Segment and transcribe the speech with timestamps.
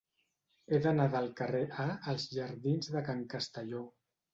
[0.71, 3.89] He d'anar del carrer A als jardins de Can Castelló.